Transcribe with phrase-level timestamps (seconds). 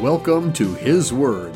[0.00, 1.52] Welcome to His Word,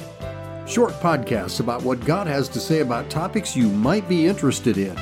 [0.67, 4.97] short podcasts about what God has to say about topics you might be interested in.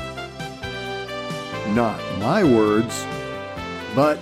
[1.74, 3.06] Not my words,
[3.95, 4.18] but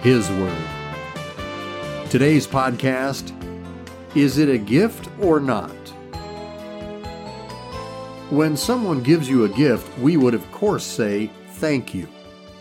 [0.00, 0.64] His Word.
[2.08, 3.36] Today's podcast
[4.16, 5.68] Is it a gift or not?
[8.30, 12.08] When someone gives you a gift, we would of course say thank you.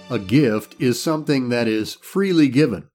[0.09, 2.90] A gift is something that is freely given.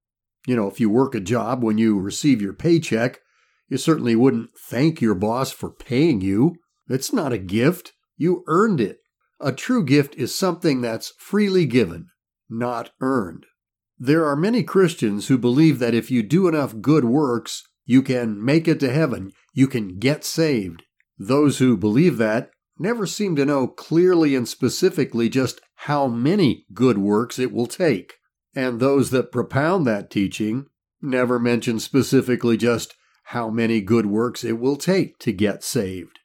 [0.46, 3.20] You know, if you work a job when you receive your paycheck,
[3.68, 6.56] you certainly wouldn't thank your boss for paying you.
[6.88, 7.92] It's not a gift.
[8.16, 8.98] You earned it.
[9.40, 12.06] A true gift is something that's freely given,
[12.48, 13.44] not earned.
[13.98, 18.42] There are many Christians who believe that if you do enough good works, you can
[18.42, 20.84] make it to heaven, you can get saved.
[21.18, 26.98] Those who believe that never seem to know clearly and specifically just how many good
[26.98, 28.15] works it will take.
[28.56, 30.66] And those that propound that teaching
[31.02, 32.94] never mention specifically just
[33.24, 36.18] how many good works it will take to get saved.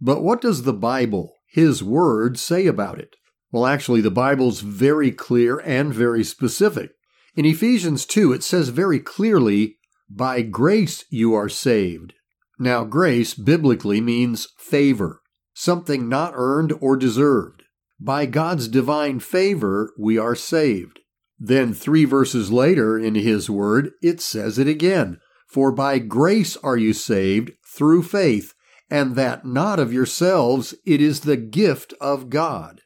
[0.00, 3.16] But what does the Bible, His Word, say about it?
[3.52, 6.92] Well, actually, the Bible's very clear and very specific.
[7.36, 9.76] In Ephesians 2, it says very clearly,
[10.08, 12.14] By grace you are saved.
[12.58, 15.20] Now, grace biblically means favor,
[15.52, 17.64] something not earned or deserved.
[18.00, 21.00] By God's divine favor, we are saved.
[21.38, 25.18] Then, three verses later in his word, it says it again
[25.48, 28.54] For by grace are you saved through faith,
[28.90, 32.82] and that not of yourselves, it is the gift of God.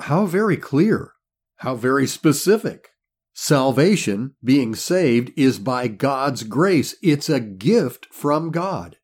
[0.00, 1.12] How very clear!
[1.58, 2.88] How very specific!
[3.32, 6.94] Salvation, being saved, is by God's grace.
[7.02, 8.96] It's a gift from God.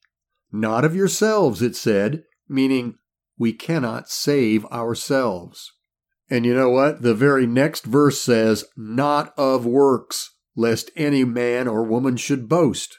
[0.53, 2.97] Not of yourselves, it said, meaning
[3.39, 5.73] we cannot save ourselves.
[6.31, 7.03] And you know what?
[7.03, 12.99] The very next verse says, Not of works, lest any man or woman should boast.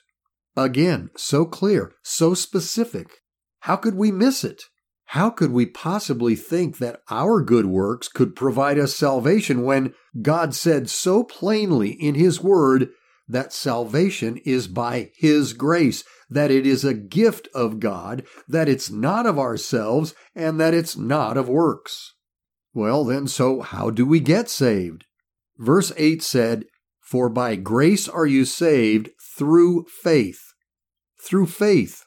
[0.57, 3.21] Again, so clear, so specific.
[3.61, 4.63] How could we miss it?
[5.05, 10.53] How could we possibly think that our good works could provide us salvation when God
[10.53, 12.89] said so plainly in His Word
[13.27, 18.89] that salvation is by His grace, that it is a gift of God, that it's
[18.89, 22.13] not of ourselves, and that it's not of works?
[22.73, 25.05] Well, then, so how do we get saved?
[25.57, 26.65] Verse 8 said,
[27.01, 30.41] For by grace are you saved through faith.
[31.21, 32.03] Through faith.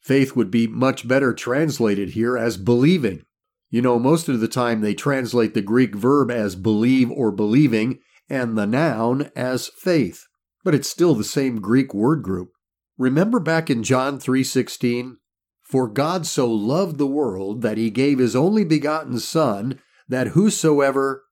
[0.00, 3.22] Faith would be much better translated here as believing.
[3.70, 7.98] You know, most of the time they translate the Greek verb as believe or believing
[8.28, 10.24] and the noun as faith,
[10.64, 12.50] but it's still the same Greek word group.
[12.96, 15.18] Remember back in John 3:16,
[15.62, 21.24] for God so loved the world that he gave his only begotten son that whosoever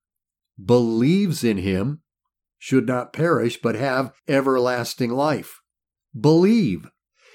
[0.63, 2.03] believes in him
[2.59, 5.61] should not perish but have everlasting life.
[6.19, 6.89] Believe.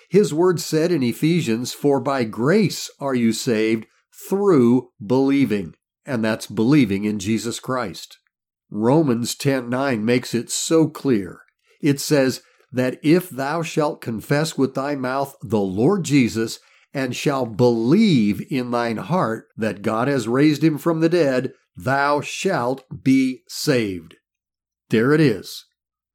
[0.10, 3.86] His word said in Ephesians, For by grace are you saved
[4.28, 5.76] through believing,
[6.06, 8.18] and that's believing in Jesus Christ.
[8.70, 11.42] Romans 10:9 makes it so clear.
[11.82, 12.42] It says
[12.72, 16.60] that if thou shalt confess with thy mouth the Lord Jesus
[16.94, 22.22] and shall believe in thine heart that God has raised him from the dead, thou
[22.22, 24.16] shalt be saved.
[24.90, 25.66] There it is.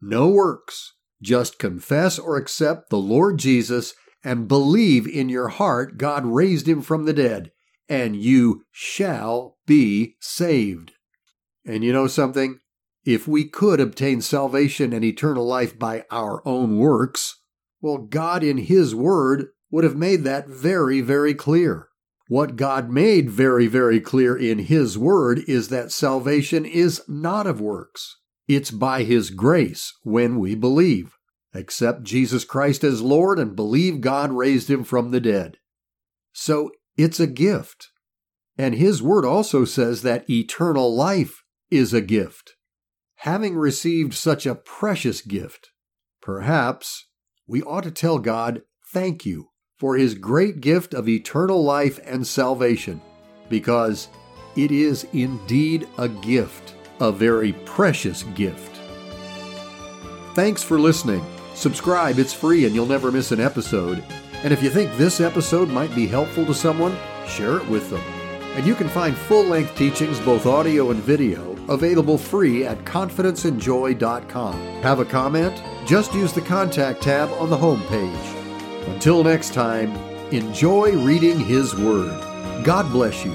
[0.01, 0.95] No works.
[1.23, 6.83] Just confess or accept the Lord Jesus and believe in your heart God raised him
[6.83, 7.53] from the dead,
[7.89, 10.93] and you shall be saved.
[11.65, 12.59] And you know something?
[13.05, 17.41] If we could obtain salvation and eternal life by our own works,
[17.81, 21.89] well, God in His Word would have made that very, very clear.
[22.29, 27.61] What God made very, very clear in His Word is that salvation is not of
[27.61, 28.17] works.
[28.49, 31.17] It's by His grace when we believe.
[31.55, 35.59] Accept Jesus Christ as Lord and believe God raised Him from the dead.
[36.33, 37.91] So it's a gift.
[38.59, 42.57] And His Word also says that eternal life is a gift.
[43.21, 45.71] Having received such a precious gift,
[46.21, 47.07] perhaps
[47.47, 52.27] we ought to tell God, Thank you for his great gift of eternal life and
[52.27, 53.01] salvation,
[53.49, 54.09] because
[54.57, 58.81] it is indeed a gift, a very precious gift.
[60.35, 61.25] Thanks for listening.
[61.55, 64.03] Subscribe, it's free and you'll never miss an episode.
[64.43, 66.97] And if you think this episode might be helpful to someone,
[67.27, 68.03] share it with them.
[68.55, 74.55] And you can find full length teachings, both audio and video, available free at confidenceandjoy.com.
[74.83, 75.63] Have a comment?
[75.87, 78.36] Just use the contact tab on the home page.
[78.87, 79.95] Until next time,
[80.33, 82.23] enjoy reading His Word.
[82.65, 83.35] God bless you.